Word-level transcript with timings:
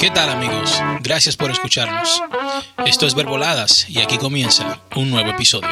¿Qué 0.00 0.10
tal 0.10 0.30
amigos? 0.30 0.80
Gracias 1.02 1.36
por 1.36 1.50
escucharnos. 1.50 2.22
Esto 2.86 3.06
es 3.06 3.14
Verboladas 3.14 3.86
y 3.86 3.98
aquí 3.98 4.16
comienza 4.16 4.80
un 4.96 5.10
nuevo 5.10 5.28
episodio. 5.28 5.68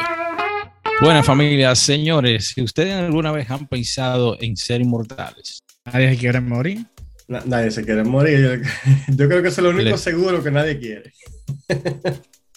Buenas 1.01 1.25
familias, 1.25 1.79
señores, 1.79 2.49
si 2.49 2.61
ustedes 2.61 2.93
alguna 2.93 3.31
vez 3.31 3.49
han 3.49 3.67
pensado 3.67 4.37
en 4.39 4.55
ser 4.55 4.81
inmortales. 4.81 5.63
¿Nadie 5.83 6.11
se 6.11 6.17
quiere 6.17 6.41
morir? 6.41 6.85
nadie 7.27 7.71
se 7.71 7.83
quiere 7.83 8.03
morir. 8.03 8.61
Yo, 9.07 9.27
creo 9.27 9.41
que 9.41 9.47
eso 9.47 9.61
es 9.61 9.63
lo 9.63 9.69
único 9.71 9.97
seguro 9.97 10.43
que 10.43 10.51
nadie 10.51 10.77
quiere. 10.77 11.11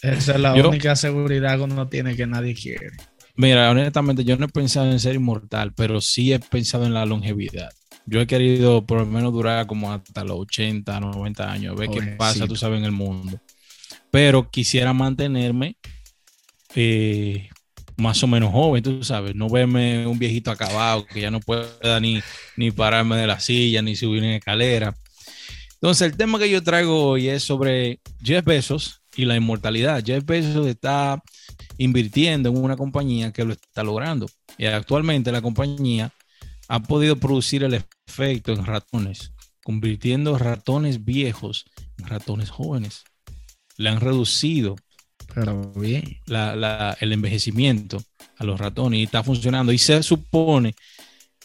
Esa 0.03 0.33
es 0.35 0.39
la 0.39 0.53
única 0.53 0.95
seguridad 0.95 1.57
que 1.57 1.63
uno 1.63 1.87
tiene 1.87 2.15
que 2.15 2.27
nadie 2.27 2.53
quiere. 2.53 2.91
Mira, 3.35 3.71
honestamente, 3.71 4.23
yo 4.23 4.37
no 4.37 4.45
he 4.45 4.49
pensado 4.49 4.91
en 4.91 4.99
ser 4.99 5.15
inmortal, 5.15 5.73
pero 5.73 6.01
sí 6.01 6.33
he 6.33 6.39
pensado 6.39 6.85
en 6.85 6.93
la 6.93 7.03
longevidad. 7.07 7.71
Yo 8.05 8.19
he 8.19 8.27
querido 8.27 8.85
por 8.85 8.99
lo 8.99 9.05
menos 9.05 9.31
durar 9.31 9.65
como 9.65 9.91
hasta 9.91 10.23
los 10.23 10.39
80, 10.39 10.99
90 10.99 11.51
años, 11.51 11.75
ver 11.75 11.89
qué 11.89 12.01
pasa, 12.17 12.47
tú 12.47 12.55
sabes, 12.55 12.79
en 12.79 12.85
el 12.85 12.91
mundo. 12.91 13.39
Pero 14.11 14.49
quisiera 14.49 14.93
mantenerme 14.93 15.77
eh, 16.75 17.49
más 17.97 18.21
o 18.23 18.27
menos 18.27 18.51
joven, 18.51 18.83
tú 18.83 19.03
sabes, 19.03 19.35
no 19.35 19.49
verme 19.49 20.05
un 20.05 20.19
viejito 20.19 20.51
acabado 20.51 21.05
que 21.05 21.21
ya 21.21 21.31
no 21.31 21.39
pueda 21.39 21.99
ni, 21.99 22.21
ni 22.57 22.71
pararme 22.71 23.17
de 23.17 23.27
la 23.27 23.39
silla, 23.39 23.81
ni 23.81 23.95
subir 23.95 24.23
en 24.23 24.31
escalera. 24.31 24.95
Entonces, 25.75 26.11
el 26.11 26.17
tema 26.17 26.39
que 26.39 26.49
yo 26.49 26.63
traigo 26.63 27.09
hoy 27.09 27.27
es 27.27 27.43
sobre 27.43 27.99
Jeff 28.21 28.45
Bezos 28.45 29.01
y 29.15 29.25
la 29.25 29.35
inmortalidad. 29.35 30.03
Jeff 30.03 30.23
Bezos 30.25 30.65
está 30.67 31.21
invirtiendo 31.77 32.49
en 32.49 32.57
una 32.57 32.77
compañía 32.77 33.31
que 33.31 33.43
lo 33.43 33.53
está 33.53 33.83
logrando. 33.83 34.27
Y 34.57 34.65
actualmente 34.65 35.31
la 35.31 35.41
compañía 35.41 36.11
ha 36.67 36.81
podido 36.81 37.17
producir 37.17 37.63
el 37.63 37.73
efecto 37.73 38.53
en 38.53 38.65
ratones, 38.65 39.33
convirtiendo 39.63 40.37
ratones 40.37 41.03
viejos 41.03 41.65
en 41.97 42.07
ratones 42.07 42.49
jóvenes. 42.49 43.03
Le 43.77 43.89
han 43.89 43.99
reducido 43.99 44.75
el 45.35 47.13
envejecimiento 47.13 48.03
a 48.37 48.43
los 48.43 48.59
ratones 48.59 48.99
y 48.99 49.03
está 49.03 49.23
funcionando. 49.23 49.71
Y 49.71 49.77
se 49.77 50.03
supone 50.03 50.75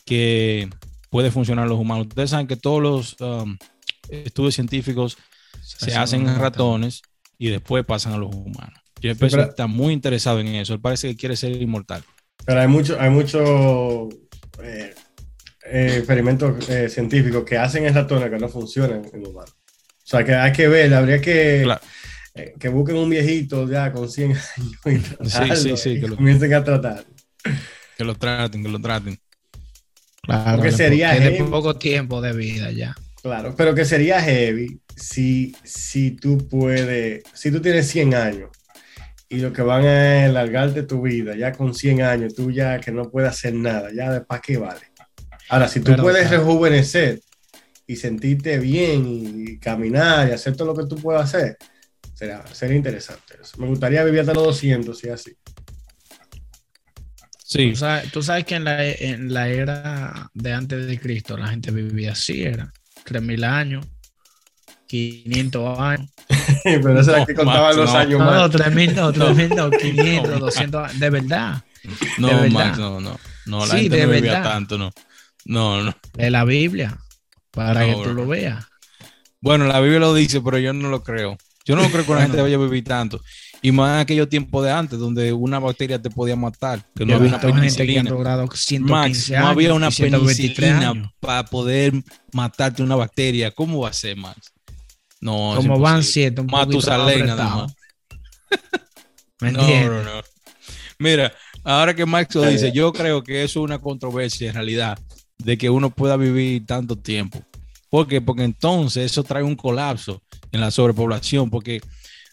que 0.04 0.68
puede 1.10 1.30
funcionar 1.30 1.68
los 1.68 1.78
humanos. 1.78 2.06
Ustedes 2.08 2.30
saben 2.30 2.46
que 2.46 2.56
todos 2.56 2.82
los 2.82 3.16
um, 3.20 3.56
estudios 4.08 4.54
científicos 4.54 5.16
se, 5.62 5.94
hacen 5.94 6.28
en 6.28 6.38
ratones 6.38 7.02
y 7.38 7.48
después 7.48 7.84
pasan 7.84 8.14
a 8.14 8.18
los 8.18 8.34
humanos. 8.34 8.78
Jeff 9.00 9.18
Bezos 9.18 9.48
está 9.48 9.66
muy 9.66 9.92
interesado 9.92 10.40
en 10.40 10.48
eso. 10.48 10.74
Él 10.74 10.80
parece 10.80 11.08
que 11.08 11.16
quiere 11.16 11.36
ser 11.36 11.52
inmortal. 11.62 12.02
Pero 12.44 12.60
hay 12.60 12.68
mucho, 12.68 12.96
hay 13.00 13.10
mucho 13.10 14.08
eh, 14.62 14.94
eh, 15.70 15.96
experimentos 15.98 16.68
eh, 16.68 16.88
científicos 16.88 17.44
que 17.44 17.58
hacen 17.58 17.86
en 17.86 17.94
ratones 17.94 18.30
que 18.30 18.38
no 18.38 18.48
funcionan 18.48 19.02
en 19.12 19.26
humanos. 19.26 19.54
O 20.04 20.10
sea, 20.10 20.24
que 20.24 20.34
hay 20.34 20.52
que 20.52 20.68
ver, 20.68 20.92
habría 20.94 21.20
que, 21.20 21.66
que 22.58 22.68
busquen 22.68 22.96
un 22.96 23.10
viejito 23.10 23.68
ya 23.68 23.92
con 23.92 24.08
100 24.08 24.30
años 24.30 24.46
y, 24.86 25.56
sí, 25.56 25.76
sí, 25.76 26.00
que 26.00 26.08
lo, 26.08 26.16
comiencen 26.16 26.54
a 26.54 26.64
tratar. 26.64 27.04
Que 27.96 28.04
lo 28.04 28.14
traten, 28.14 28.62
que 28.62 28.68
lo 28.68 28.80
traten. 28.80 29.18
Claro, 30.22 30.62
que 30.62 30.72
sería 30.72 31.12
tiene 31.12 31.44
poco 31.44 31.76
tiempo 31.76 32.20
de 32.20 32.32
vida 32.32 32.70
ya. 32.70 32.94
Claro, 33.22 33.54
pero 33.56 33.74
que 33.74 33.84
sería 33.84 34.20
heavy 34.20 34.80
si, 34.96 35.54
si 35.64 36.12
tú 36.12 36.38
puedes, 36.48 37.22
si 37.34 37.50
tú 37.50 37.60
tienes 37.60 37.88
100 37.88 38.14
años 38.14 38.50
y 39.28 39.38
lo 39.38 39.52
que 39.52 39.62
van 39.62 39.84
a 39.84 40.24
alargarte 40.26 40.82
tu 40.82 41.02
vida, 41.02 41.36
ya 41.36 41.52
con 41.52 41.74
100 41.74 42.02
años, 42.02 42.34
tú 42.34 42.50
ya 42.50 42.80
que 42.80 42.90
no 42.90 43.10
puedes 43.10 43.30
hacer 43.30 43.54
nada, 43.54 43.90
ya 43.94 44.12
de 44.12 44.20
para 44.22 44.40
qué 44.40 44.56
vale. 44.56 44.87
Ahora, 45.48 45.68
si 45.68 45.80
tú 45.80 45.96
puedes 45.96 46.30
rejuvenecer 46.30 47.20
y 47.86 47.96
sentirte 47.96 48.58
bien 48.58 49.04
y 49.06 49.58
caminar 49.58 50.28
y 50.28 50.32
hacer 50.32 50.56
todo 50.56 50.68
lo 50.68 50.74
que 50.74 50.86
tú 50.86 51.00
puedas 51.00 51.34
hacer, 51.34 51.56
sería, 52.14 52.44
sería 52.52 52.76
interesante. 52.76 53.36
Me 53.56 53.66
gustaría 53.66 54.04
vivir 54.04 54.20
hasta 54.20 54.34
los 54.34 54.44
200 54.44 55.04
y 55.04 55.08
así. 55.08 55.36
Sí. 57.48 57.72
Tú 58.12 58.22
sabes, 58.22 58.44
que 58.44 58.56
en 58.56 58.64
la, 58.64 58.84
en 58.84 59.32
la, 59.32 59.48
era 59.48 60.30
de 60.34 60.52
antes 60.52 60.86
de 60.86 61.00
Cristo 61.00 61.34
la 61.38 61.48
gente 61.48 61.70
vivía 61.70 62.12
así, 62.12 62.42
era 62.42 62.70
3000 63.04 63.44
años, 63.44 63.86
500 64.86 65.78
años. 65.78 66.10
Pero 66.64 67.00
eso 67.00 67.16
era 67.16 67.24
que 67.24 67.34
contaban 67.34 67.74
los 67.74 67.94
años 67.94 68.20
más. 68.20 68.34
No, 68.34 68.50
3000, 68.50 68.94
no, 68.94 69.12
3000, 69.14 69.48
no, 69.56 69.70
500, 69.70 70.40
200 70.40 70.84
años. 70.84 71.00
De 71.00 71.08
verdad. 71.08 71.64
No, 72.18 72.42
de 72.42 72.50
Max, 72.50 72.76
no, 72.76 73.00
no. 73.00 73.18
No, 73.46 73.64
la 73.64 73.76
gente 73.76 74.06
no 74.06 74.12
vivía 74.12 74.42
tanto, 74.42 74.76
no. 74.76 74.92
No, 75.48 75.82
no. 75.82 75.96
De 76.12 76.30
la 76.30 76.44
Biblia, 76.44 76.98
para 77.50 77.84
que 77.84 77.94
tú 77.94 78.12
lo 78.12 78.26
veas. 78.26 78.64
Bueno, 79.40 79.66
la 79.66 79.80
Biblia 79.80 79.98
lo 79.98 80.14
dice, 80.14 80.42
pero 80.42 80.58
yo 80.58 80.74
no 80.74 80.90
lo 80.90 81.02
creo. 81.02 81.38
Yo 81.64 81.74
no 81.74 81.88
creo 81.90 82.04
que 82.04 82.14
la 82.14 82.22
gente 82.22 82.40
vaya 82.40 82.56
a 82.56 82.60
vivir 82.60 82.84
tanto. 82.84 83.20
Y 83.62 83.72
más 83.72 83.94
en 83.94 84.00
aquellos 84.00 84.28
tiempos 84.28 84.64
de 84.64 84.70
antes, 84.70 84.98
donde 84.98 85.32
una 85.32 85.58
bacteria 85.58 86.00
te 86.00 86.10
podía 86.10 86.36
matar. 86.36 86.84
Que 86.94 87.06
no 87.06 87.16
había 87.16 87.28
una 87.28 87.40
penicilina. 87.40 88.14
Max, 88.80 89.30
no 89.30 89.48
había 89.48 89.72
una 89.74 89.90
penicilina 89.90 91.12
para 91.18 91.44
poder 91.44 91.94
matarte 92.32 92.82
una 92.82 92.96
bacteria. 92.96 93.50
¿Cómo 93.50 93.80
va 93.80 93.88
a 93.88 93.92
ser, 93.94 94.16
Max? 94.16 94.52
No, 95.20 95.54
Como 95.56 95.80
van 95.80 96.04
siete, 96.04 96.42
Matusalén 96.42 97.26
nada 97.26 97.48
más. 97.48 97.74
no, 99.40 99.50
no, 99.50 100.02
no. 100.04 100.22
Mira, 100.98 101.32
ahora 101.64 101.94
que 101.94 102.04
Max 102.04 102.34
lo 102.34 102.42
dice, 102.42 102.70
yo 102.70 102.92
creo 102.92 103.22
que 103.22 103.42
eso 103.44 103.60
es 103.60 103.64
una 103.64 103.78
controversia 103.78 104.48
en 104.48 104.54
realidad 104.54 104.98
de 105.38 105.56
que 105.56 105.70
uno 105.70 105.90
pueda 105.90 106.16
vivir 106.16 106.66
tanto 106.66 106.96
tiempo. 106.96 107.42
¿Por 107.88 108.06
qué? 108.06 108.20
Porque 108.20 108.44
entonces 108.44 109.10
eso 109.10 109.22
trae 109.22 109.42
un 109.42 109.56
colapso 109.56 110.22
en 110.52 110.60
la 110.60 110.70
sobrepoblación, 110.70 111.50
porque 111.50 111.80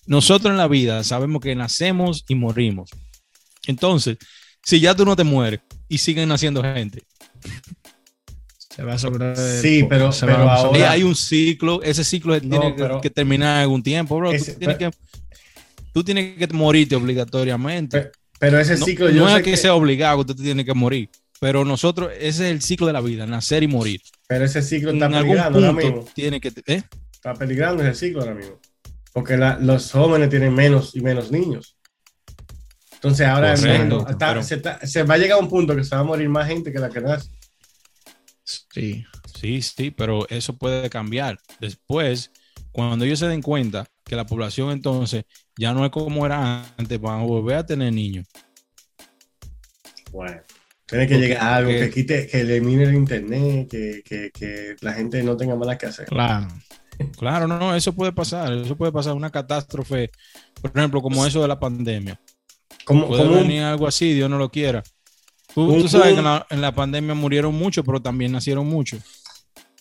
nosotros 0.06 0.52
en 0.52 0.58
la 0.58 0.68
vida 0.68 1.04
sabemos 1.04 1.42
que 1.42 1.56
nacemos 1.56 2.26
y 2.28 2.36
morimos. 2.36 2.90
Entonces, 3.68 4.18
si 4.64 4.80
ya 4.80 4.96
tú 4.96 5.06
no 5.06 5.16
te 5.16 5.24
mueres 5.24 5.62
y 5.88 5.98
siguen 5.98 6.30
naciendo 6.30 6.62
gente. 6.62 7.04
Se 8.76 8.84
va 8.84 8.98
sobre. 8.98 9.36
Sí, 9.62 9.86
pero, 9.88 10.10
ahora... 10.50 10.92
hay 10.92 11.04
un 11.04 11.16
ciclo, 11.16 11.82
ese 11.82 12.04
ciclo 12.04 12.40
tiene 12.42 12.76
que, 13.02 13.10
terminar 13.10 13.58
en 13.58 13.62
algún 13.62 13.82
tiempo, 13.82 14.18
bro. 14.18 14.32
tú, 15.94 16.04
tienes 16.04 16.38
que, 16.38 16.48
morirte 16.54 16.96
obligatoriamente. 16.96 18.12
Pero, 18.38 18.60
ese 18.60 18.76
ciclo 18.76 19.10
no, 19.12 19.30
es 19.30 19.44
que, 19.44 19.56
sea 19.56 19.76
obligado, 19.76 20.26
tú 20.26 20.36
tienes 20.36 20.66
que 20.66 20.74
morir. 20.74 21.10
Pero 21.40 21.66
nosotros, 21.66 22.12
ese 22.14 22.46
es 22.46 22.52
el 22.52 22.62
ciclo 22.62 22.88
de 22.88 22.94
la 22.94 23.02
vida, 23.02 23.26
nacer 23.26 23.64
y 23.64 23.68
morir. 23.68 24.02
Pero 24.28 24.46
ese 24.46 24.62
ciclo 24.62 24.92
está 24.92 25.10
peligrando 25.10 25.74
mismo. 25.74 26.06
Tiene 26.14 26.40
que, 26.40 26.52
¿eh? 26.68 26.84
Está 27.12 27.34
peligrando 27.34 27.84
ese 27.84 28.08
ciclo 28.08 28.22
ahora 28.22 28.36
mismo 28.36 28.60
porque 29.16 29.38
los 29.38 29.94
jóvenes 29.94 30.30
tienen 30.30 30.54
menos 30.54 30.94
y 30.94 31.00
menos 31.00 31.32
niños. 31.32 31.78
Entonces 32.96 33.26
ahora 33.26 33.56
se, 33.56 35.04
va 35.04 35.14
a 35.14 35.18
llegar 35.18 35.40
a 35.40 35.42
un 35.42 35.48
punto 35.48 35.74
que 35.74 35.86
se 35.86 35.96
va 35.96 36.02
a 36.02 36.04
morir 36.04 36.28
más 36.28 36.50
gente 36.50 36.74
que 36.74 36.80
la 36.80 36.90
que 36.90 37.00
nace. 37.00 37.32
Sí, 38.44 39.06
sí, 39.40 39.62
sí, 39.62 39.92
pero 39.92 40.28
eso 40.28 40.58
puede 40.58 40.90
cambiar. 40.90 41.40
Después, 41.62 42.30
cuando 42.74 43.06
ellos 43.06 43.20
se 43.20 43.30
den 43.30 43.42
cuenta 43.42 43.88
que 44.04 44.18
la 44.18 44.26
población 44.26 44.72
entonces 44.72 45.24
ya 45.58 45.74
no 45.74 45.86
es 45.86 45.92
como 45.92 46.26
era 46.26 46.66
antes, 46.76 47.00
van 47.00 47.22
a 47.22 47.24
volver 47.24 47.56
a 47.56 47.66
tener 47.66 47.94
niños. 47.94 48.28
Bueno, 50.12 50.42
tiene 50.86 51.08
que 51.08 51.18
llegar 51.18 51.42
a 51.42 51.56
algo 51.58 51.72
que 51.72 51.90
quite, 51.90 52.28
que 52.28 52.42
elimine 52.42 52.84
el 52.84 52.96
internet, 52.96 53.68
que, 53.70 54.04
que, 54.06 54.32
que 54.32 54.76
la 54.82 54.94
gente 54.94 55.24
no 55.24 55.36
tenga 55.36 55.56
más 55.56 55.78
que 55.78 55.86
hacer. 55.88 56.06
Claro. 56.06 56.48
Claro, 57.18 57.46
no, 57.46 57.60
no, 57.60 57.76
eso 57.76 57.92
puede 57.92 58.14
pasar, 58.14 58.54
eso 58.54 58.78
puede 58.78 58.90
pasar, 58.90 59.16
una 59.16 59.30
catástrofe, 59.30 60.12
por 60.62 60.72
ejemplo, 60.74 61.02
como 61.02 61.26
eso 61.26 61.42
de 61.42 61.48
la 61.50 61.60
pandemia. 61.60 62.18
¿Cómo, 62.86 63.08
puede 63.08 63.28
venir 63.28 63.64
algo 63.64 63.86
así, 63.86 64.14
Dios 64.14 64.30
no 64.30 64.38
lo 64.38 64.50
quiera. 64.50 64.82
Tú, 65.54 65.88
sabes 65.88 66.14
que 66.14 66.56
en 66.56 66.62
la, 66.62 66.76
pandemia 66.76 67.14
murieron 67.14 67.56
muchos, 67.56 67.84
pero 67.86 68.02
también 68.02 68.32
nacieron 68.32 68.68
muchos. 68.68 69.02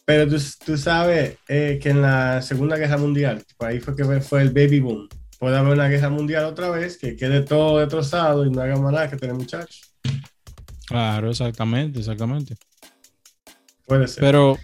Pero 0.05 0.29
tú, 0.29 0.77
sabes 0.77 1.37
eh, 1.49 1.79
que 1.83 1.91
en 1.91 2.03
la 2.03 2.43
Segunda 2.43 2.77
Guerra 2.77 2.97
Mundial, 2.97 3.45
por 3.57 3.69
ahí 3.69 3.81
fue 3.81 3.97
que 3.97 4.05
fue 4.21 4.43
el 4.43 4.51
baby 4.51 4.81
boom. 4.81 5.09
Puede 5.39 5.57
haber 5.57 5.73
una 5.73 5.89
guerra 5.89 6.11
mundial 6.11 6.45
otra 6.45 6.71
vez, 6.71 6.97
que 6.97 7.17
quede 7.17 7.43
todo 7.43 7.79
destrozado 7.79 8.47
y 8.47 8.51
no 8.51 8.63
haga 8.63 8.77
más 8.77 8.93
nada 8.93 9.11
que 9.11 9.17
tener 9.17 9.35
muchachos. 9.35 9.94
Claro, 10.87 11.31
exactamente, 11.31 11.99
exactamente. 11.99 12.57
Puede 13.87 14.09
ser. 14.09 14.21
Pero 14.21 14.59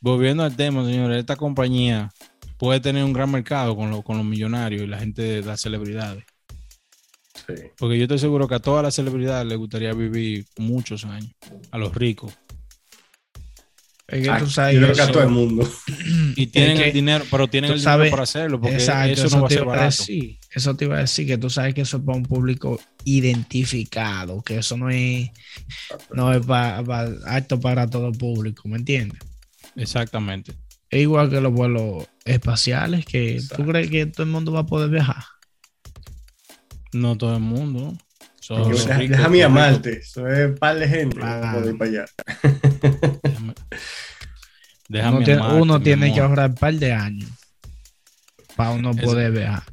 volviendo 0.00 0.42
al 0.42 0.56
tema, 0.56 0.84
señores, 0.84 1.18
esta 1.18 1.36
compañía 1.36 2.10
puede 2.56 2.80
tener 2.80 3.04
un 3.04 3.12
gran 3.12 3.30
mercado 3.30 3.76
con, 3.76 4.02
con 4.02 4.16
los 4.16 4.26
millonarios 4.26 4.82
y 4.82 4.86
la 4.86 4.98
gente 4.98 5.22
de 5.22 5.42
las 5.42 5.60
celebridades. 5.60 6.24
Sí. 7.46 7.54
Porque 7.78 7.96
yo 7.96 8.04
estoy 8.04 8.18
seguro 8.18 8.48
que 8.48 8.56
a 8.56 8.58
todas 8.58 8.82
las 8.82 8.94
celebridades 8.94 9.46
les 9.46 9.56
gustaría 9.56 9.92
vivir 9.92 10.44
muchos 10.58 11.04
años, 11.04 11.32
a 11.70 11.78
los 11.78 11.94
ricos. 11.94 12.32
Es 14.08 14.22
que 14.22 14.30
ah, 14.30 14.38
tú 14.38 14.48
sabes 14.48 14.74
yo 14.74 14.80
creo 14.80 14.94
que 14.94 15.02
a 15.02 15.12
todo 15.12 15.22
el 15.22 15.28
mundo. 15.28 15.70
Y 16.34 16.46
tienen 16.46 16.78
el 16.78 16.92
dinero, 16.92 17.24
pero 17.30 17.46
tienen 17.46 17.72
el 17.72 17.78
dinero 17.78 18.10
para 18.10 18.22
hacerlo, 18.22 18.60
porque 18.60 18.76
eso 18.76 18.92
no 19.30 19.42
va 19.42 19.46
a 19.46 19.50
ser 19.50 19.64
barato. 19.64 20.04
Eso 20.50 20.74
te 20.76 20.86
iba 20.86 20.96
a 20.96 21.00
decir, 21.00 21.26
que 21.26 21.38
tú 21.38 21.50
sabes 21.50 21.74
que 21.74 21.82
eso 21.82 21.98
es 21.98 22.02
para 22.04 22.16
un 22.18 22.24
público 22.24 22.80
identificado, 23.04 24.42
que 24.42 24.58
eso 24.58 24.76
no 24.76 24.88
es, 24.90 25.30
no 26.12 26.32
es 26.32 26.44
para, 26.46 26.82
para, 26.84 27.10
apto 27.26 27.60
para 27.60 27.88
todo 27.88 28.12
público, 28.12 28.68
¿me 28.68 28.78
entiendes? 28.78 29.18
Exactamente. 29.76 30.54
Es 30.90 31.02
igual 31.02 31.28
que 31.30 31.40
los 31.40 31.52
vuelos 31.52 32.06
espaciales, 32.24 33.04
que 33.04 33.34
Exacto. 33.36 33.62
tú 33.62 33.70
crees 33.70 33.90
que 33.90 34.06
todo 34.06 34.22
el 34.24 34.30
mundo 34.32 34.52
va 34.52 34.60
a 34.60 34.66
poder 34.66 34.88
viajar. 34.90 35.22
No 36.92 37.16
todo 37.18 37.34
el 37.34 37.42
mundo. 37.42 37.96
Yo- 38.40 38.64
ricos, 38.64 38.86
déjame 38.86 39.18
los 39.18 39.30
ricos. 39.30 39.44
amarte. 39.44 39.98
Eso 39.98 40.26
es 40.26 40.48
un 40.48 40.54
par 40.56 40.78
de 40.78 40.88
gente 40.88 41.18
Ah. 41.20 41.40
va 41.40 41.50
a 41.50 41.54
poder 41.54 41.72
ir 41.74 41.78
para 41.78 41.90
allá. 41.90 42.04
Déjame, 43.28 43.54
déjame 44.88 45.16
uno 45.18 45.24
tiene, 45.24 45.40
amarte, 45.40 45.62
uno 45.62 45.80
tiene 45.82 46.14
que 46.14 46.20
ahorrar 46.20 46.48
un 46.50 46.54
par 46.56 46.74
de 46.74 46.92
años 46.94 47.30
para 48.56 48.70
uno 48.70 48.94
poder 48.96 49.32
viajar. 49.32 49.64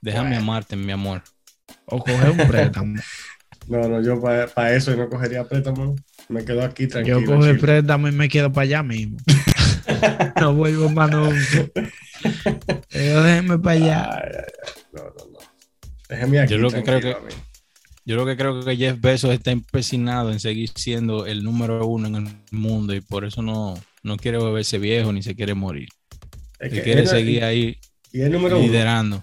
Déjame 0.00 0.30
Bueno. 0.30 0.42
amarte, 0.42 0.76
mi 0.76 0.92
amor. 0.92 1.22
O 1.86 1.98
coger 1.98 2.30
un 2.30 2.48
préstamo. 2.48 2.94
No, 3.68 3.86
no, 3.88 4.02
yo 4.02 4.20
para 4.20 4.74
eso 4.74 4.96
no 4.96 5.08
cogería 5.08 5.44
préstamo. 5.44 5.94
Me 6.28 6.44
quedo 6.44 6.64
aquí 6.64 6.88
tranquilo. 6.88 7.20
Yo 7.20 7.26
cojo 7.26 7.46
el 7.46 7.58
préstamo 7.58 8.08
y 8.08 8.12
me 8.12 8.28
quedo 8.28 8.50
para 8.52 8.64
allá 8.64 8.82
mismo. 8.82 9.18
no 10.40 10.54
vuelvo 10.54 10.88
más 10.88 11.08
nunca. 11.10 11.70
Yo 12.90 13.22
déjeme 13.22 13.58
para 13.60 13.76
allá. 13.76 14.10
Ay, 14.12 14.22
ay, 14.24 14.44
ay. 14.64 14.82
No, 14.92 15.02
no, 15.04 15.32
no. 15.32 15.38
Déjeme 16.08 16.40
aquí. 16.40 16.52
Yo 16.52 16.58
lo 16.58 16.70
que 16.70 16.82
creo 16.82 17.00
que-. 17.00 17.16
Yo 18.04 18.16
lo 18.16 18.26
que 18.26 18.36
creo 18.36 18.64
que 18.64 18.76
Jeff 18.76 19.00
Bezos 19.00 19.32
está 19.32 19.52
empecinado 19.52 20.32
en 20.32 20.40
seguir 20.40 20.70
siendo 20.74 21.26
el 21.26 21.44
número 21.44 21.86
uno 21.86 22.08
en 22.08 22.16
el 22.16 22.28
mundo 22.50 22.92
y 22.92 23.00
por 23.00 23.24
eso 23.24 23.40
no, 23.40 23.78
no 24.02 24.16
quiere 24.16 24.38
beberse 24.38 24.78
viejo 24.78 25.12
ni 25.12 25.22
se 25.22 25.36
quiere 25.36 25.54
morir. 25.54 25.88
Es 26.58 26.72
que 26.72 26.82
quiere 26.82 27.06
seguir 27.06 27.44
ahí 27.44 27.78
Y 28.12 28.22
el 28.22 28.32
número 28.32 28.58
uno. 28.58 29.22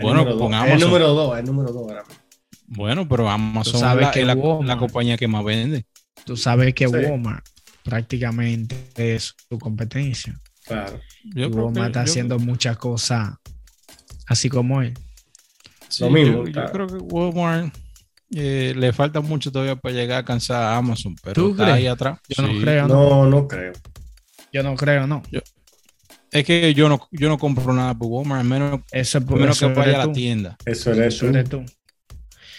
El 0.00 0.04
Bueno, 0.06 0.18
número 0.20 0.38
con 0.38 0.50
dos. 0.50 0.60
Amazon. 0.60 0.72
El 0.74 0.80
número 0.80 1.08
dos, 1.14 1.38
el 1.38 1.44
número 1.44 1.72
dos 1.72 1.82
ahora 1.90 2.02
mismo. 2.04 2.20
Bueno, 2.66 3.08
pero 3.08 3.28
Amazon 3.28 3.80
sabes 3.80 4.02
es 4.02 4.06
la, 4.08 4.12
que 4.12 4.20
es 4.20 4.26
la- 4.26 4.36
Walmart- 4.36 4.66
la 4.66 4.76
compañía 4.78 5.16
que 5.16 5.28
más 5.28 5.44
vende. 5.44 5.84
Tú 6.24 6.36
sabes 6.36 6.74
que 6.74 6.86
Sí. 6.86 6.92
Walmart 6.94 7.44
prácticamente 7.82 9.14
es 9.14 9.34
su 9.48 9.58
competencia. 9.58 10.38
Claro. 10.66 11.00
Yo 11.34 11.48
Walmart 11.48 11.74
que- 11.74 11.86
está 11.86 12.04
yo- 12.04 12.10
haciendo 12.10 12.38
muchas 12.38 12.76
cosas 12.76 13.34
así 14.26 14.48
como 14.48 14.82
él. 14.82 14.94
sí, 15.88 16.04
lo 16.04 16.10
mismo, 16.10 16.46
Yo, 16.46 16.64
creo 16.72 16.86
que 16.86 16.94
Walmart 16.94 17.74
eh, 18.32 18.72
le 18.76 18.92
falta 18.92 19.20
mucho 19.20 19.50
todavía 19.50 19.74
para 19.76 19.92
llegar 19.94 20.14
a 20.16 20.18
alcanzar 20.18 20.62
a 20.62 20.76
Amazon, 20.76 21.16
pero 21.22 21.34
¿Tú 21.34 21.50
está 21.50 21.64
crees? 21.64 21.76
ahí 21.78 21.86
atrás. 21.88 22.20
Yo 22.28 22.42
no 22.46 22.60
creo, 22.60 22.86
no. 22.88 22.94
No, 22.94 23.26
no 23.26 23.48
creo. 23.48 23.72
Yo 24.52 24.62
no 24.62 24.76
creo, 24.76 25.06
no. 25.08 25.22
Es 26.32 26.44
que 26.44 26.72
yo 26.74 26.88
no, 26.88 27.08
yo 27.10 27.28
no 27.28 27.38
compro 27.38 27.72
nada 27.72 27.96
por 27.96 28.08
Walmart, 28.08 28.40
a 28.42 28.44
menos, 28.44 28.80
Eso, 28.92 29.18
a 29.18 29.20
menos 29.22 29.56
eso 29.56 29.68
que 29.68 29.74
vaya 29.74 30.02
a 30.02 30.06
la 30.06 30.12
tienda. 30.12 30.56
Eso 30.64 30.92
eres 30.92 31.14
Eso 31.14 31.26
tú. 31.26 31.32
eres 31.32 31.48
tú. 31.48 31.58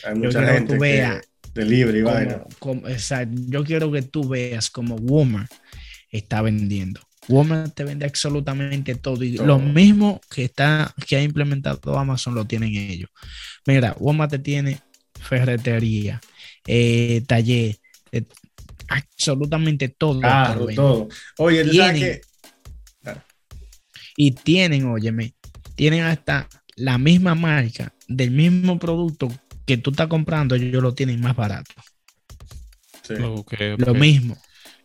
Hay 0.04 0.14
Yo 0.14 0.16
mucha 0.16 0.30
quiero 0.40 0.46
que 0.48 0.54
gente 0.54 0.74
tú 0.76 0.82
veas 0.82 1.22
que 1.22 1.28
de 1.62 1.66
libre 1.66 2.00
y 2.00 2.02
como- 2.04 2.14
vaina. 2.16 2.44
como- 2.60 2.88
exacto. 2.88 3.42
Yo 3.48 3.64
quiero 3.64 3.92
que 3.92 4.02
tú 4.02 4.28
veas 4.28 4.70
como 4.70 4.96
Walmart 4.96 5.52
está 6.10 6.42
vendiendo. 6.42 7.00
Walmart 7.30 7.74
te 7.76 7.84
vende 7.84 8.06
absolutamente 8.06 8.96
todo. 8.96 9.24
Y 9.24 9.36
Todo. 9.36 9.46
lo 9.48 9.60
mismo 9.60 10.20
que 10.30 10.44
está, 10.46 10.94
que 11.08 11.16
ha 11.18 11.22
implementado 11.24 11.98
Amazon 11.98 12.34
lo 12.36 12.46
tienen 12.46 12.76
ellos. 12.76 13.10
Mira, 13.68 13.96
Walmart 14.00 14.32
te 14.32 14.40
tiene 14.40 14.80
ferretería, 15.20 16.20
eh, 16.68 17.22
taller, 17.28 17.78
eh, 18.12 18.24
absolutamente 18.90 19.88
todo. 19.90 20.20
venden. 20.20 20.76
todo. 20.76 21.08
Oye, 21.38 21.64
¿tú 21.64 21.74
sabes? 21.74 22.22
Y 24.16 24.32
tienen, 24.32 24.86
óyeme, 24.86 25.34
tienen 25.76 26.04
hasta 26.04 26.48
la 26.76 26.98
misma 26.98 27.36
marca 27.36 27.94
del 28.08 28.32
mismo 28.32 28.78
producto 28.80 29.30
que 29.66 29.78
tú 29.78 29.92
estás 29.92 30.08
comprando, 30.08 30.56
ellos 30.56 30.82
lo 30.84 30.94
tienen 30.94 31.22
más 31.22 31.36
barato. 31.36 31.74
Sí. 33.04 33.14
Lo 33.78 33.94
mismo. 33.94 34.38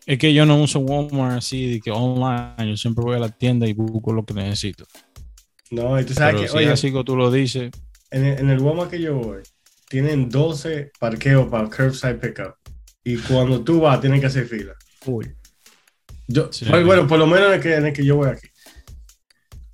Es 0.06 0.19
que 0.19 0.32
yo 0.32 0.46
no 0.46 0.62
uso 0.62 0.78
Walmart 0.78 1.38
así 1.38 1.69
de 1.73 1.81
que 1.81 1.90
online. 1.90 2.70
Yo 2.70 2.76
siempre 2.76 3.02
voy 3.05 3.17
a 3.17 3.19
la 3.19 3.28
tienda 3.28 3.67
y 3.67 3.73
busco 3.73 4.12
lo 4.12 4.25
que 4.25 4.34
necesito. 4.34 4.87
No, 5.70 5.99
y 6.00 6.05
tú 6.05 6.14
sabes 6.14 6.34
Pero 6.34 6.43
que, 6.44 6.49
si 6.49 6.56
oye, 6.56 6.70
así 6.70 6.93
que 6.93 7.02
tú 7.05 7.17
lo 7.17 7.31
dices, 7.31 7.70
en 8.11 8.25
el, 8.25 8.38
en 8.38 8.50
el 8.50 8.61
Walmart 8.61 8.90
que 8.90 9.00
yo 9.00 9.17
voy, 9.17 9.43
tienen 9.88 10.28
12 10.28 10.93
parqueos 11.00 11.49
para 11.49 11.69
curbside 11.69 12.14
pickup. 12.14 12.55
Y 13.02 13.17
cuando 13.17 13.62
tú 13.62 13.81
vas, 13.81 14.00
tienen 14.00 14.20
que 14.20 14.26
hacer 14.26 14.46
fila. 14.46 14.75
Full. 15.00 15.26
Yo, 16.28 16.52
Sí. 16.52 16.64
bueno, 16.69 17.06
por 17.06 17.19
lo 17.19 17.26
menos 17.26 17.49
en 17.49 17.55
el 17.55 17.61
que, 17.61 17.75
en 17.75 17.87
el 17.87 17.93
que 17.93 18.05
yo 18.05 18.17
voy 18.17 18.28
aquí. 18.28 18.49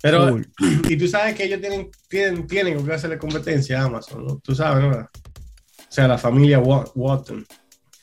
Pero, 0.03 0.37
y 0.89 0.97
tú 0.97 1.07
sabes 1.07 1.33
que 1.33 1.45
ellos 1.45 1.61
tienen, 1.61 1.89
tienen, 2.09 2.45
tienen 2.45 2.85
que 2.85 2.93
hacerle 2.93 3.17
competencia 3.17 3.81
a 3.81 3.85
Amazon, 3.85 4.25
¿no? 4.27 4.37
Tú 4.43 4.53
sabes, 4.53 4.83
¿no? 4.83 4.89
O 4.99 5.07
sea, 5.89 6.07
la 6.09 6.17
familia 6.17 6.59
Wa- 6.59 6.85
Walton. 6.93 7.45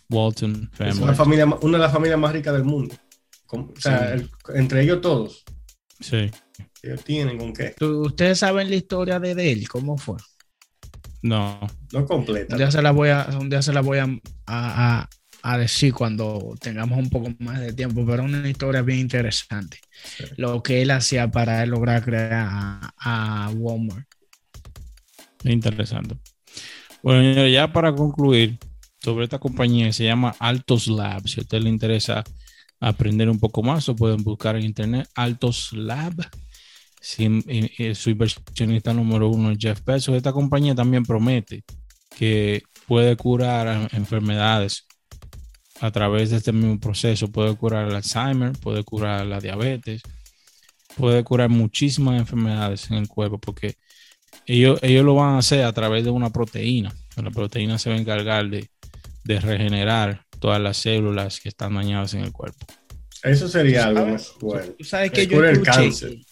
Walton 0.08 0.70
Es 0.72 0.78
Family. 0.78 1.02
una, 1.02 1.14
familia, 1.14 1.46
una 1.60 1.76
de 1.78 1.82
las 1.84 1.92
familias 1.92 2.18
más 2.18 2.32
ricas 2.32 2.54
del 2.54 2.64
mundo. 2.64 2.94
Con- 3.46 3.72
o 3.76 3.80
sea, 3.80 4.16
Sí. 4.16 4.24
el- 4.48 4.56
entre 4.56 4.82
ellos 4.82 5.00
todos. 5.02 5.44
Sí. 6.00 6.30
Ellos 6.82 7.04
tienen 7.04 7.36
con 7.36 7.52
qué. 7.52 7.74
Tú- 7.78 8.06
Ustedes 8.06 8.38
saben 8.38 8.70
la 8.70 8.76
historia 8.76 9.20
de 9.20 9.52
él, 9.52 9.68
cómo 9.68 9.98
fue. 9.98 10.16
No. 11.22 11.60
No 11.92 12.06
completa. 12.06 12.54
Un 12.54 12.58
día 12.58 12.70
se 12.70 12.80
la 12.80 12.92
voy 12.92 13.10
a, 13.10 13.28
un 13.38 13.50
día 13.50 13.60
se 13.60 13.72
la 13.74 13.82
voy 13.82 13.98
a, 13.98 14.08
a- 14.46 15.08
a- 15.42 15.58
decir 15.58 15.92
cuando 15.94 16.54
tengamos 16.60 16.98
un 16.98 17.10
poco 17.10 17.32
más 17.38 17.60
de 17.60 17.72
tiempo, 17.72 18.04
pero 18.06 18.24
una 18.24 18.48
historia 18.48 18.82
bien 18.82 18.98
interesante. 19.00 19.78
Sí. 20.16 20.24
Lo 20.36 20.62
que 20.62 20.82
él 20.82 20.90
hacía 20.90 21.30
para 21.30 21.62
él 21.62 21.70
lograr 21.70 22.04
crear 22.04 22.32
a, 22.32 22.92
a 22.98 23.50
Walmart. 23.50 24.06
Interesante. 25.44 26.16
Bueno, 27.02 27.46
ya 27.46 27.72
para 27.72 27.94
concluir 27.94 28.58
sobre 29.02 29.24
esta 29.24 29.38
compañía 29.38 29.86
que 29.86 29.92
se 29.94 30.04
llama 30.04 30.34
Altos 30.38 30.86
Lab, 30.86 31.26
si 31.26 31.40
a 31.40 31.42
usted 31.42 31.62
le 31.62 31.70
interesa 31.70 32.22
aprender 32.80 33.28
un 33.28 33.38
poco 33.38 33.62
más, 33.62 33.86
lo 33.88 33.96
pueden 33.96 34.22
buscar 34.22 34.56
en 34.56 34.64
internet, 34.64 35.08
Altos 35.14 35.72
Lab. 35.72 36.14
Si, 37.00 37.24
eh, 37.24 37.70
eh, 37.78 37.94
su 37.94 38.10
inversionista 38.10 38.92
número 38.92 39.28
uno 39.30 39.50
es 39.52 39.58
Jeff 39.58 39.82
Bezos. 39.84 40.14
Esta 40.14 40.32
compañía 40.32 40.74
también 40.74 41.04
promete 41.04 41.64
que 42.16 42.62
puede 42.86 43.16
curar 43.16 43.88
enfermedades 43.92 44.86
a 45.80 45.90
través 45.90 46.30
de 46.30 46.38
este 46.38 46.52
mismo 46.52 46.78
proceso. 46.80 47.30
Puede 47.32 47.56
curar 47.56 47.88
el 47.88 47.94
Alzheimer, 47.96 48.52
puede 48.52 48.84
curar 48.84 49.26
la 49.26 49.40
diabetes, 49.40 50.02
puede 50.96 51.24
curar 51.24 51.48
muchísimas 51.50 52.18
enfermedades 52.20 52.90
en 52.90 52.98
el 52.98 53.08
cuerpo 53.08 53.38
porque 53.40 53.76
ellos, 54.46 54.78
ellos 54.82 55.04
lo 55.04 55.14
van 55.16 55.36
a 55.36 55.38
hacer 55.38 55.64
a 55.64 55.72
través 55.72 56.04
de 56.04 56.10
una 56.10 56.30
proteína. 56.30 56.94
La 57.16 57.30
proteína 57.30 57.78
se 57.78 57.90
va 57.90 57.96
a 57.96 58.00
encargar 58.00 58.48
de, 58.50 58.68
de 59.24 59.40
regenerar 59.40 60.24
todas 60.40 60.60
las 60.60 60.78
células 60.78 61.40
que 61.40 61.48
están 61.50 61.74
dañadas 61.74 62.14
en 62.14 62.22
el 62.22 62.32
cuerpo. 62.32 62.66
Eso 63.22 63.48
sería 63.48 63.86
algo 63.86 64.06
¿Sabes? 64.06 64.12
más 64.12 64.34
bueno. 64.40 64.72
Tú 64.78 64.84
sabes 64.84 65.10
Que 65.10 65.26
que 65.26 65.26
yo 65.26 65.44
escuché. 65.44 66.22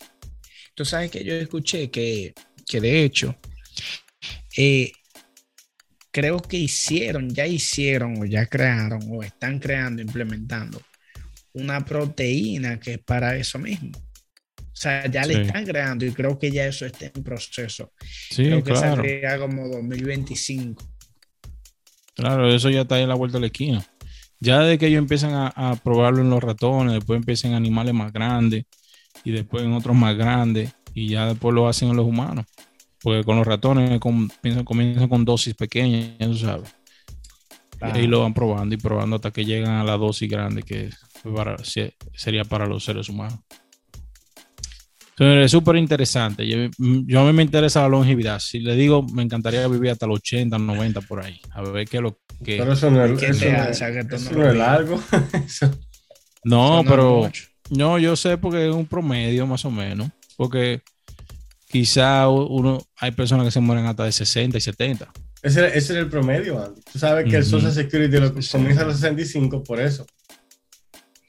tú 0.74 0.84
sabes 0.84 1.10
que 1.10 1.24
yo 1.24 1.34
escuché 1.34 1.90
que, 1.90 2.34
que 2.66 2.80
de 2.80 3.04
hecho, 3.04 3.34
eh, 4.56 4.92
creo 6.18 6.38
que 6.38 6.56
hicieron, 6.56 7.30
ya 7.30 7.46
hicieron 7.46 8.20
o 8.20 8.24
ya 8.24 8.46
crearon 8.46 9.00
o 9.10 9.22
están 9.22 9.58
creando, 9.60 10.02
implementando 10.02 10.80
una 11.54 11.84
proteína 11.84 12.80
que 12.80 12.94
es 12.94 12.98
para 12.98 13.36
eso 13.36 13.58
mismo. 13.58 13.92
O 14.58 14.80
sea, 14.80 15.06
ya 15.06 15.22
Sí. 15.24 15.28
le 15.34 15.42
están 15.42 15.64
creando 15.64 16.04
y 16.06 16.12
creo 16.12 16.38
que 16.38 16.50
ya 16.50 16.66
eso 16.66 16.86
está 16.86 17.06
en 17.06 17.22
proceso. 17.22 17.92
Sí, 18.30 18.44
creo 18.44 18.62
que 18.64 18.72
claro. 18.72 18.96
saldría 18.96 19.38
como 19.38 19.68
2025. 19.68 20.84
Claro, 22.14 22.52
eso 22.52 22.68
ya 22.70 22.80
está 22.82 22.96
ahí 22.96 23.04
a 23.04 23.06
la 23.06 23.14
vuelta 23.14 23.36
de 23.38 23.42
la 23.42 23.46
esquina. 23.46 23.84
Ya 24.40 24.60
de 24.60 24.76
que 24.78 24.86
ellos 24.86 24.98
empiezan 24.98 25.32
a, 25.34 25.48
a 25.48 25.76
probarlo 25.76 26.20
en 26.22 26.30
los 26.30 26.42
ratones, 26.42 26.94
después 26.94 27.18
empiezan 27.18 27.52
en 27.52 27.56
animales 27.58 27.94
más 27.94 28.12
grandes 28.12 28.64
y 29.24 29.30
después 29.32 29.64
en 29.64 29.72
otros 29.72 29.96
más 29.96 30.16
grandes 30.16 30.72
y 30.94 31.08
ya 31.10 31.26
después 31.26 31.54
lo 31.54 31.68
hacen 31.68 31.90
en 31.90 31.96
los 31.96 32.06
humanos. 32.06 32.44
Porque 33.02 33.22
con 33.24 33.36
los 33.36 33.46
ratones 33.46 34.00
piensan- 34.42 34.64
comienzan 34.64 35.08
con 35.08 35.24
dosis 35.24 35.54
pequeñas, 35.54 36.18
ya 36.18 36.26
tú 36.26 36.36
sabes. 36.36 36.74
Y 37.80 37.84
ahí 37.98 38.06
lo 38.08 38.22
van 38.22 38.34
probando 38.34 38.74
y 38.74 38.78
probando 38.78 39.16
hasta 39.16 39.30
que 39.30 39.44
llegan 39.44 39.72
a 39.76 39.84
la 39.84 39.96
dosis 39.96 40.28
grande 40.28 40.62
que 40.64 40.90
para- 41.34 41.56
sería 42.14 42.44
para 42.44 42.66
los 42.66 42.84
seres 42.84 43.08
humanos. 43.08 43.38
Entonces, 45.10 45.46
es 45.46 45.50
súper 45.50 45.76
interesante. 45.76 46.46
Yo, 46.46 46.58
yo 46.78 47.20
a 47.20 47.24
mí 47.24 47.32
me 47.32 47.42
interesa 47.42 47.82
la 47.82 47.88
longevidad. 47.88 48.38
Si 48.38 48.60
le 48.60 48.76
digo, 48.76 49.02
me 49.02 49.22
encantaría 49.22 49.66
vivir 49.66 49.90
hasta 49.90 50.06
los 50.06 50.18
80, 50.20 50.58
90 50.58 51.00
por 51.00 51.24
ahí. 51.24 51.40
A 51.50 51.62
ver 51.62 51.88
qué 51.88 51.96
es 51.96 52.02
lo 52.04 52.18
que... 52.44 52.56
Pero 52.58 52.72
eso 52.72 52.88
no 52.90 53.04
es, 53.04 53.18
¿Qué 53.18 53.26
eso 53.26 53.44
no 53.50 54.16
eso 54.16 54.32
no 54.32 54.48
es 54.48 54.56
largo. 54.56 55.00
Eso- 55.44 55.70
No, 56.44 56.82
pero... 56.86 57.30
No, 57.70 57.98
yo 57.98 58.14
sé 58.16 58.38
porque 58.38 58.68
es 58.68 58.74
un 58.74 58.86
promedio 58.86 59.44
más 59.46 59.64
o 59.64 59.70
menos. 59.72 60.08
Porque 60.36 60.82
quizá 61.68 62.28
uno... 62.28 62.82
Hay 62.96 63.12
personas 63.12 63.44
que 63.44 63.50
se 63.50 63.60
mueren 63.60 63.86
hasta 63.86 64.04
de 64.04 64.12
60 64.12 64.58
y 64.58 64.60
70. 64.60 65.12
ese, 65.42 65.78
ese 65.78 65.92
era 65.92 66.02
el 66.02 66.08
promedio, 66.08 66.62
Andy. 66.62 66.80
Tú 66.92 66.98
sabes 66.98 67.30
que 67.30 67.36
el. 67.36 67.44
Social 67.44 67.72
Security 67.72 68.16
lo 68.18 68.32
comienza 68.32 68.82
a 68.82 68.86
los 68.86 68.96
65 68.96 69.62
por 69.62 69.80
eso. 69.80 70.06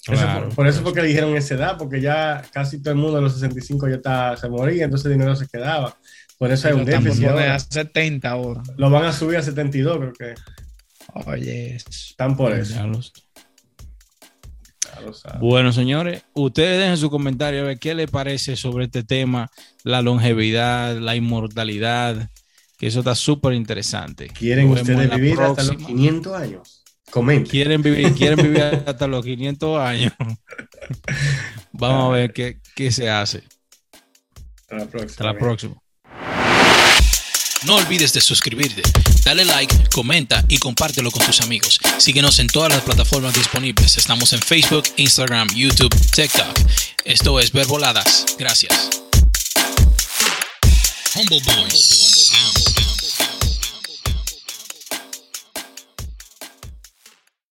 Eso 0.08 0.14
Claro, 0.14 0.46
por, 0.46 0.56
por 0.56 0.68
eso 0.68 0.82
fue 0.82 0.94
que 0.94 1.02
eligieron 1.02 1.36
esa 1.36 1.54
edad, 1.54 1.78
porque 1.78 2.02
ya 2.02 2.42
casi 2.52 2.82
todo 2.82 2.94
el 2.94 3.00
mundo 3.00 3.18
a 3.20 3.22
los 3.22 3.34
65 3.34 3.88
ya 3.90 3.96
está, 3.96 4.38
se 4.38 4.50
moría, 4.50 4.86
entonces 4.86 5.06
el 5.06 5.14
dinero 5.14 5.36
se 5.36 5.48
quedaba. 5.48 5.96
Por 6.40 6.52
eso 6.52 6.68
hay 6.70 6.74
un 6.74 6.86
déficit. 6.86 7.28
ahora. 7.28 7.56
a 7.56 7.60
70 7.60 8.30
ahora. 8.30 8.64
Lo 8.78 8.90
van 8.90 9.06
a 9.06 9.14
subir 9.14 9.38
a 9.38 9.44
72, 9.44 9.98
creo 9.98 10.14
que 10.14 10.36
Oye, 11.14 11.76
están 11.76 12.36
por 12.36 12.54
eso. 12.54 12.76
Bueno, 15.40 15.72
señores, 15.72 16.24
ustedes 16.34 16.80
dejen 16.80 16.98
su 16.98 17.10
comentario 17.10 17.62
a 17.62 17.64
ver 17.64 17.80
qué 17.80 17.94
les 17.96 18.10
parece 18.10 18.56
sobre 18.56 18.86
este 18.86 19.04
tema, 19.04 19.50
la 19.84 20.02
longevidad, 20.02 20.98
la 20.98 21.16
inmortalidad, 21.16 22.30
que 22.78 22.88
eso 22.88 23.00
está 23.00 23.16
súper 23.16 23.54
interesante. 23.54 24.28
¿Quieren 24.28 24.70
ustedes 24.70 25.10
vivir 25.16 25.40
hasta 25.40 25.64
los 25.64 25.78
500 25.78 26.34
años? 26.36 26.84
Comenten. 27.10 27.50
¿Quieren 27.50 27.82
vivir, 27.82 28.14
quieren 28.14 28.38
vivir 28.38 28.64
hasta 28.86 29.08
los 29.08 29.26
500 29.26 29.80
años? 29.80 30.14
Vamos 31.72 32.06
a 32.06 32.18
ver 32.18 32.34
qué, 32.34 32.60
qué 32.76 32.92
se 32.92 33.10
hace. 33.10 33.44
Hasta 34.62 34.76
la 34.78 34.86
próxima. 34.86 35.12
Hasta 35.12 35.24
la 35.24 35.38
próxima. 35.38 35.82
No 37.64 37.76
olvides 37.76 38.14
de 38.14 38.22
suscribirte, 38.22 38.82
dale 39.26 39.44
like, 39.44 39.76
comenta 39.94 40.46
y 40.48 40.60
compártelo 40.60 41.12
con 41.12 41.26
tus 41.26 41.42
amigos. 41.42 41.80
Síguenos 41.98 42.40
en 42.40 42.48
todas 42.48 42.72
las 42.72 42.82
plataformas 42.84 43.34
disponibles. 43.34 43.98
Estamos 43.98 44.32
en 44.32 44.42
Facebook, 44.42 44.84
Instagram, 44.96 45.50
YouTube, 45.54 45.94
TikTok. 46.12 46.60
Esto 47.04 47.40
es 47.40 47.52
Verboladas. 47.52 48.26
Gracias. 48.38 48.90